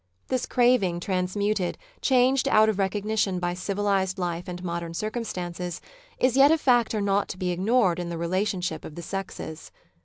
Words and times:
This 0.29 0.47
craving, 0.47 0.99
transmuted, 0.99 1.77
changed 2.01 2.47
out 2.47 2.69
of 2.69 2.79
recognition 2.79 3.37
by 3.37 3.53
civilised 3.53 4.17
life 4.17 4.47
and 4.47 4.63
modern 4.63 4.95
circumstances, 4.95 5.79
is 6.17 6.35
yet 6.35 6.49
a 6.49 6.57
factor 6.57 7.01
not 7.01 7.27
to 7.27 7.37
be 7.37 7.51
ignored 7.51 7.99
in 7.99 8.09
the 8.09 8.17
relationship 8.17 8.83
of 8.83 8.95
the 8.95 9.03
sexes. 9.03 9.69